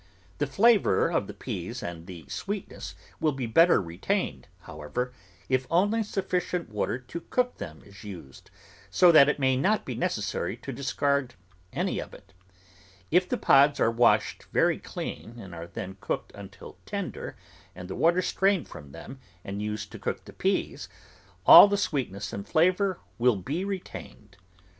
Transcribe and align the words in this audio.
The 0.39 0.47
flavour 0.47 1.11
of 1.11 1.27
the 1.27 1.33
peas 1.35 1.83
and 1.83 2.07
the 2.07 2.25
sweetness 2.27 2.95
will 3.19 3.33
be 3.33 3.45
better 3.45 3.79
retained, 3.79 4.47
however, 4.61 5.13
if 5.47 5.67
only 5.69 6.01
sufficient 6.01 6.69
water 6.69 6.97
to 6.97 7.21
cook 7.29 7.59
them 7.59 7.83
is 7.85 8.03
used, 8.03 8.49
so 8.89 9.11
that 9.11 9.29
it 9.29 9.37
may 9.37 9.55
not 9.55 9.85
be 9.85 9.93
necessary 9.93 10.57
to 10.57 10.73
discard 10.73 11.35
any 11.71 11.99
of 11.99 12.15
it. 12.15 12.33
If 13.11 13.29
the 13.29 13.37
pods 13.37 13.79
are 13.79 13.91
washed 13.91 14.45
very 14.51 14.79
clean 14.79 15.37
and 15.37 15.53
are 15.53 15.67
then 15.67 15.97
cooked 16.01 16.31
until 16.33 16.79
tender 16.87 17.37
and 17.75 17.87
the 17.87 17.93
water 17.95 18.23
strained 18.23 18.67
from 18.67 18.93
them 18.93 19.19
and 19.45 19.61
used 19.61 19.91
to 19.91 19.99
cook 19.99 20.25
the 20.25 20.33
peas, 20.33 20.89
all 21.45 21.67
the 21.67 21.77
sweetness 21.77 22.33
and 22.33 22.47
flavour 22.47 22.99
will 23.19 23.35
be 23.35 23.63
retained. 23.63 24.37